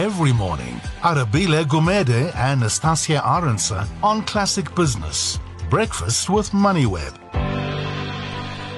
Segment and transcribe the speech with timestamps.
[0.00, 0.80] every morning.
[1.02, 5.38] Arabile Gumede and Nastassia Arendse on Classic Business.
[5.68, 7.12] Breakfast with MoneyWeb.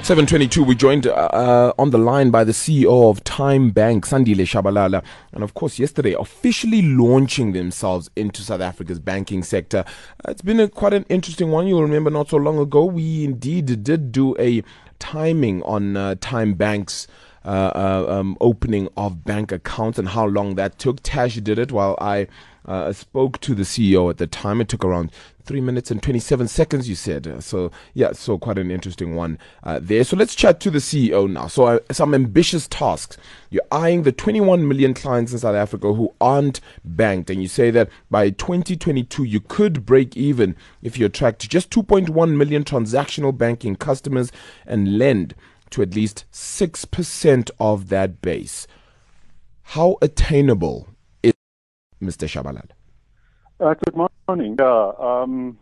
[0.02, 5.44] 722, we joined uh, on the line by the CEO of TymeBank, Sandile Shabalala, and
[5.44, 9.84] of course, yesterday officially launching themselves into South Africa's banking sector.
[10.24, 11.68] Uh, it's been a, quite an interesting one.
[11.68, 14.64] You'll remember not so long ago, we indeed did do a
[14.98, 17.06] timing on uh, TymeBank's.
[17.06, 17.12] Uh,
[17.44, 21.00] uh, um, opening of bank accounts and how long that took.
[21.02, 22.28] Tash did it while I
[22.64, 24.60] uh, spoke to the CEO at the time.
[24.60, 25.10] It took around
[25.44, 27.42] three minutes and 27 seconds, you said.
[27.42, 30.04] So, yeah, so quite an interesting one uh, there.
[30.04, 31.48] So, let's chat to the CEO now.
[31.48, 33.16] So, uh, some ambitious tasks.
[33.50, 37.70] You're eyeing the 21 million clients in South Africa who aren't banked, and you say
[37.72, 43.76] that by 2022, you could break even if you attract just 2.1 million transactional banking
[43.76, 44.30] customers
[44.66, 45.34] and lend
[45.72, 48.66] to at least 6% of that base.
[49.62, 50.88] How attainable
[51.22, 51.34] is
[52.00, 52.28] Mr.
[52.28, 52.70] Shabalala?
[53.60, 54.56] Uh, good morning.
[54.58, 55.58] Yeah, um,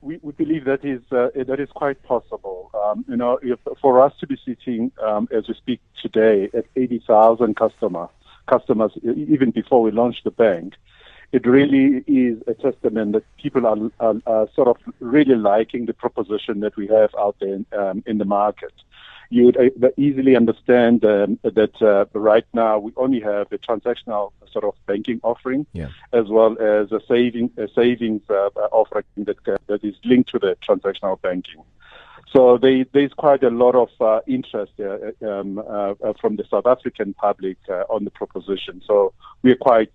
[0.00, 2.70] we, we, believe that is uh, that is quite possible.
[2.74, 6.66] Um, you know, if, for us to be sitting um, as we speak today at
[6.76, 8.08] 80,000 customer
[8.46, 10.74] customers, even before we launched the bank,
[11.32, 15.94] it really is a testament that people are, are, are sort of really liking the
[15.94, 18.72] proposition that we have out there um, in the market
[19.32, 24.32] you would uh, easily understand um, that uh, right now we only have a transactional
[24.52, 25.88] sort of banking offering, yeah.
[26.12, 30.38] as well as a saving a savings uh, offering that uh, that is linked to
[30.38, 31.62] the transactional banking.
[32.30, 35.62] So they, there's quite a lot of uh, interest uh, um,
[36.20, 37.58] from the South African public
[37.90, 38.80] on the proposition.
[38.86, 39.92] So we are quite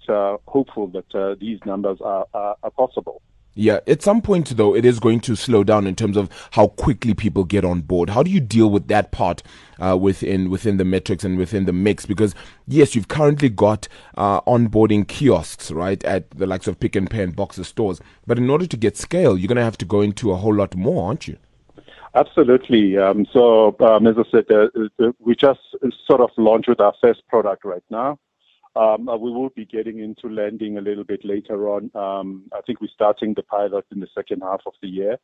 [0.48, 3.22] hopeful that these numbers are, are, are possible.
[3.60, 6.68] Yeah, at some point though, it is going to slow down in terms of how
[6.68, 8.12] quickly people get on board.
[8.12, 9.42] How do you deal with that part
[9.80, 12.06] uh, within within the metrics and within the mix?
[12.06, 12.36] Because
[12.68, 17.24] yes, you've currently got uh, onboarding kiosks, right, at the likes of Pick n Pay
[17.24, 18.00] and Boxer stores.
[18.28, 20.54] But in order to get scale, you're going to have to go into a whole
[20.54, 21.38] lot more, aren't you?
[22.14, 22.96] Absolutely.
[22.96, 24.68] Um, so, um, as I said, uh,
[25.04, 25.62] uh we just
[26.06, 28.20] sort of launched with our first product right now.
[28.78, 31.90] Um, uh, we will be getting into lending a little bit later on.
[31.96, 35.18] Um, I think we're starting the pilot in the second half of the year.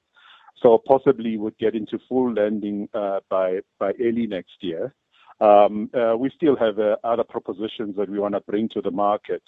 [0.61, 4.93] So possibly would get into full lending uh, by by early next year.
[5.41, 9.43] Um, uh, we still have other propositions that we want to bring to the market.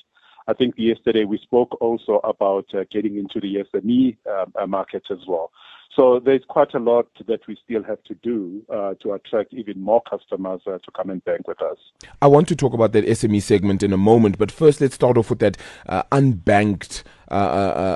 [0.48, 5.04] I think yesterday we spoke also about uh, getting into the SME um, uh, market
[5.10, 5.52] as well.
[5.96, 9.80] So there's quite a lot that we still have to do uh, to attract even
[9.80, 11.78] more customers uh, to come and bank with us.
[12.22, 15.18] I want to talk about that SME segment in a moment, but first let's start
[15.18, 15.58] off with that
[15.88, 17.04] uh, unbanked.
[17.32, 17.34] Uh,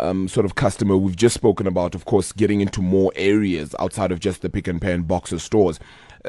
[0.04, 3.76] uh, um, sort of customer we've just spoken about, of course, getting into more areas
[3.78, 5.80] outside of just the Pick n Pay and Boxer stores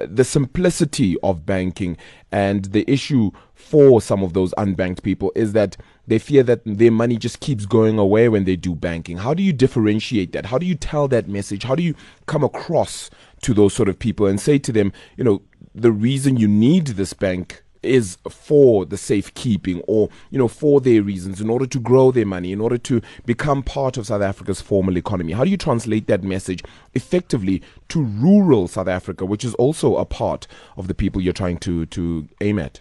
[0.00, 1.96] the simplicity of banking
[2.30, 6.90] and the issue for some of those unbanked people is that they fear that their
[6.90, 9.18] money just keeps going away when they do banking.
[9.18, 10.46] How do you differentiate that?
[10.46, 11.62] How do you tell that message?
[11.64, 11.94] How do you
[12.26, 13.10] come across
[13.42, 15.42] to those sort of people and say to them, you know,
[15.74, 21.02] the reason you need this bank is for the safekeeping or you know for their
[21.02, 24.60] reasons in order to grow their money in order to become part of South Africa's
[24.60, 26.62] formal economy how do you translate that message
[26.94, 30.46] effectively to rural South Africa which is also a part
[30.76, 32.80] of the people you're trying to to aim at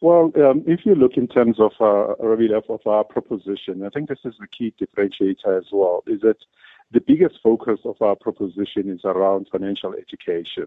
[0.00, 4.18] well, um, if you look in terms of uh, of our proposition, I think this
[4.26, 6.04] is the key differentiator as well.
[6.06, 6.36] Is that
[6.92, 10.66] the biggest focus of our proposition is around financial education.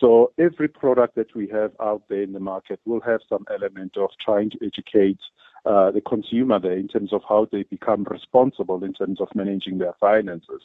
[0.00, 3.96] So every product that we have out there in the market will have some element
[3.96, 5.18] of trying to educate
[5.66, 9.78] uh, the consumer there in terms of how they become responsible in terms of managing
[9.78, 10.62] their finances.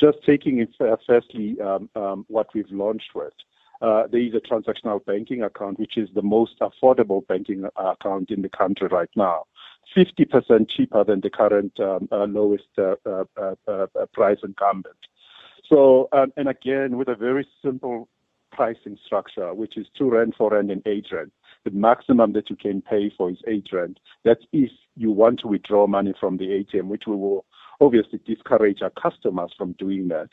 [0.00, 3.32] Just taking it uh, firstly um, um, what we've launched with.
[3.82, 8.42] Uh, there is a transactional banking account, which is the most affordable banking account in
[8.42, 9.44] the country right now.
[9.96, 14.94] 50% cheaper than the current um, uh, lowest uh, uh, price incumbent.
[15.68, 18.08] So, um, and again, with a very simple
[18.60, 21.30] pricing structure, which is two rand, four rand, and eight rand.
[21.64, 23.98] The maximum that you can pay for is eight rand.
[24.22, 27.46] That's if you want to withdraw money from the ATM, which we will
[27.80, 30.28] obviously discourage our customers from doing that.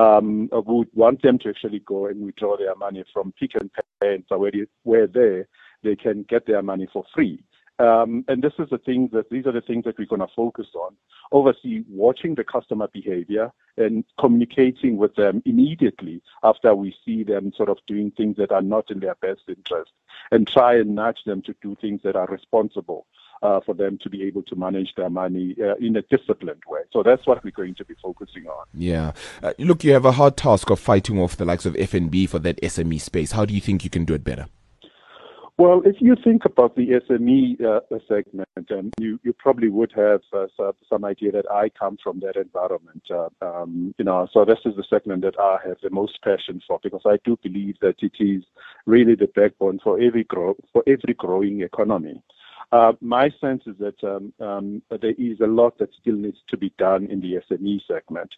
[0.00, 3.68] Um, we would want them to actually go and withdraw their money from Pick n
[4.00, 4.52] Pay, and where,
[4.84, 5.42] where they
[5.82, 7.42] they can get their money for free.
[7.78, 10.34] Um, and this is the things that these are the things that we're going to
[10.34, 10.94] focus on.
[11.32, 17.68] Obviously, watching the customer behavior and communicating with them immediately after we see them sort
[17.68, 19.90] of doing things that are not in their best interest,
[20.30, 23.06] and try and nudge them to do things that are responsible.
[23.42, 26.80] Uh, for them to be able to manage their money uh, in a disciplined way.
[26.92, 28.64] So that's what we're going to be focusing on.
[28.72, 29.12] Yeah.
[29.42, 32.38] Uh, look, you have a hard task of fighting off the likes of FNB for
[32.38, 33.32] that SME space.
[33.32, 34.46] How do you think you can do it better?
[35.56, 40.20] Well, if you think about the SME uh, segment, um, you, you probably would have
[40.32, 43.04] uh, some idea that I come from that environment.
[43.08, 46.60] Uh, um, you know, so this is the segment that I have the most passion
[46.66, 48.42] for because I do believe that it is
[48.86, 52.20] really the backbone for every grow for every growing economy.
[52.74, 56.56] Uh, my sense is that um, um, there is a lot that still needs to
[56.56, 58.30] be done in the SME segment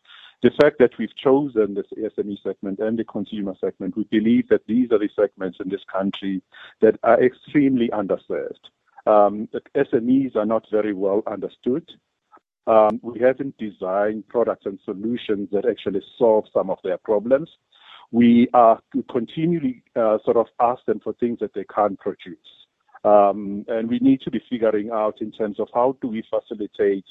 [0.43, 4.67] the fact that we've chosen this SME segment and the consumer segment, we believe that
[4.67, 6.43] these are the segments in this country
[6.81, 8.71] that are extremely underserved.
[9.07, 11.91] Um, SMEs are not very well understood.
[12.67, 17.49] Um, we haven't designed products and solutions that actually solve some of their problems.
[18.11, 18.81] We are
[19.11, 22.66] continually uh, sort of ask them for things that they can't produce.
[23.07, 27.05] Um, and we need to be figuring out in terms of how do we facilitate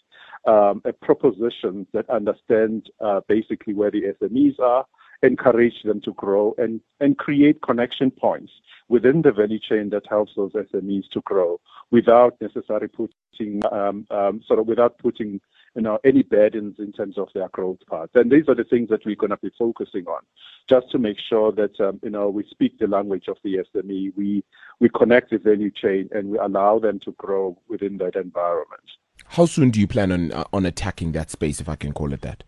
[0.45, 4.85] um, a proposition that understand uh, basically where the SMEs are,
[5.23, 8.51] encourage them to grow, and, and create connection points
[8.89, 11.61] within the value chain that helps those SMEs to grow
[11.91, 15.39] without necessarily putting um, um, sort of without putting
[15.75, 18.09] you know, any burdens in terms of their growth path.
[18.15, 20.21] And these are the things that we're going to be focusing on,
[20.69, 24.13] just to make sure that, um, you know, we speak the language of the SME,
[24.15, 24.43] we,
[24.79, 28.83] we connect the value chain, and we allow them to grow within that environment.
[29.27, 32.13] How soon do you plan on, uh, on attacking that space, if I can call
[32.13, 32.43] it that?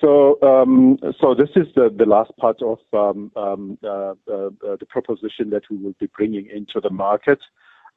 [0.00, 4.76] So, um, so this is the, the last part of um, um, uh, uh, uh
[4.78, 7.38] the proposition that we will be bringing into the market.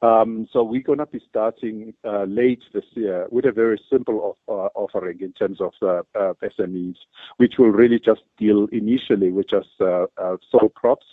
[0.01, 4.37] Um, so we're going to be starting uh, late this year with a very simple
[4.47, 6.95] of, uh, offering in terms of uh, uh SMEs,
[7.37, 11.05] which will really just deal initially with just uh, uh, sole props.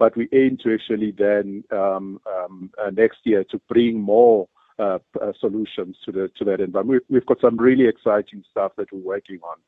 [0.00, 4.48] But we aim to actually then um, um, next year to bring more
[5.38, 7.04] solutions to the to that environment.
[7.08, 9.58] We've, got some really exciting stuff that we're working on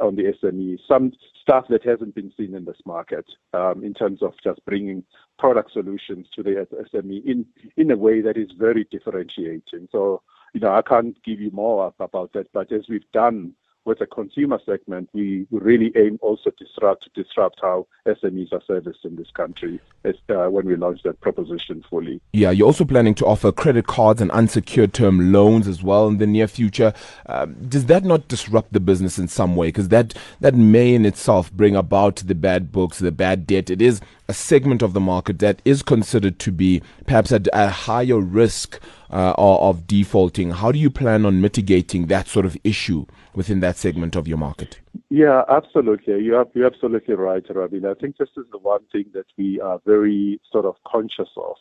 [0.00, 0.78] on the SME.
[0.86, 5.02] Some stuff that hasn't been seen in this market um, in terms of just bringing
[5.38, 7.46] product solutions to the SME in
[7.76, 9.88] in a way that is very differentiating.
[9.90, 10.22] So,
[10.54, 13.54] you know, I can't give you more about that, but as we've done
[13.88, 19.04] with the consumer segment, we really aim also disrupt to disrupt how SMEs are serviced
[19.04, 22.20] in this country as, uh, when we launch that proposition fully.
[22.34, 26.18] Yeah, you're also planning to offer credit cards and unsecured term loans as well in
[26.18, 26.92] the near future.
[27.26, 29.68] Um, does that not disrupt the business in some way?
[29.68, 33.70] Because that that may in itself bring about the bad books, the bad debt.
[33.70, 37.70] It is a segment of the market that is considered to be perhaps at a
[37.70, 38.78] higher risk
[39.10, 40.50] uh, of defaulting.
[40.50, 44.36] How do you plan on mitigating that sort of issue within that segment of your
[44.36, 44.80] market?
[45.08, 46.22] Yeah, absolutely.
[46.22, 47.86] You are, you're absolutely right, Rabin.
[47.86, 51.56] I think this is the one thing that we are very sort of conscious of.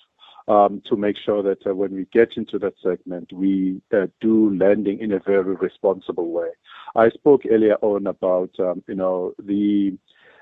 [0.50, 4.56] Um, to make sure that uh, when we get into that segment, we uh, do
[4.58, 6.48] lending in a very responsible way.
[6.96, 9.98] I spoke earlier on about, um, you know, the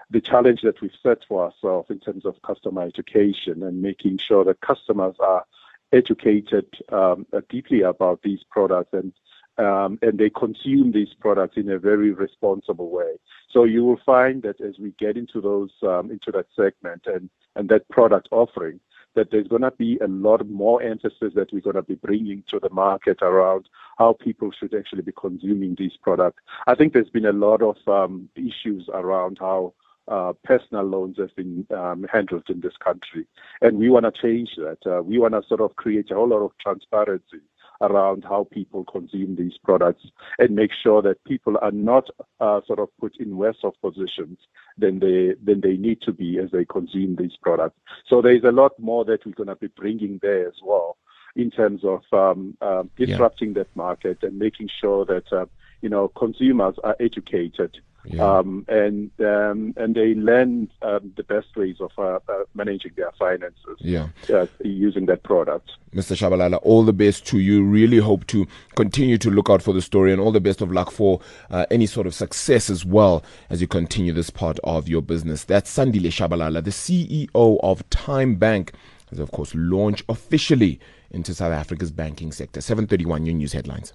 [0.09, 4.43] the challenge that we've set for ourselves in terms of customer education and making sure
[4.45, 5.45] that customers are
[5.91, 9.13] educated um, uh, deeply about these products and
[9.57, 13.13] um, and they consume these products in a very responsible way.
[13.49, 17.29] So you will find that as we get into those um, into that segment and
[17.55, 18.81] and that product offering,
[19.15, 22.43] that there's going to be a lot more emphasis that we're going to be bringing
[22.49, 26.43] to the market around how people should actually be consuming these products.
[26.67, 29.73] I think there's been a lot of um, issues around how
[30.07, 33.25] uh, personal loans have been um, handled in this country.
[33.61, 34.77] And we want to change that.
[34.85, 37.41] Uh, we want to sort of create a whole lot of transparency
[37.81, 40.05] around how people consume these products
[40.39, 42.09] and make sure that people are not
[42.39, 44.37] uh, sort of put in worse off positions
[44.77, 47.77] than they than they need to be as they consume these products.
[48.07, 50.97] So there is a lot more that we're going to be bringing there as well
[51.35, 53.63] in terms of um, uh, disrupting yeah.
[53.63, 55.45] that market and making sure that uh,
[55.81, 58.37] you know consumers are educated yeah.
[58.37, 63.11] Um, and um, and they learn um, the best ways of uh, uh, managing their
[63.17, 64.09] finances yeah.
[64.31, 65.71] Uh, using that product.
[65.93, 66.15] Mr.
[66.15, 67.63] Shabalala, all the best to you.
[67.63, 70.71] Really hope to continue to look out for the story and all the best of
[70.71, 71.19] luck for
[71.49, 75.43] uh, any sort of success as well as you continue this part of your business.
[75.45, 78.73] That's Sandile Shabalala, the CEO of TymeBank,
[79.09, 80.79] has of course launched officially
[81.11, 82.61] into South Africa's banking sector.
[82.61, 83.93] 731 New News Headlines.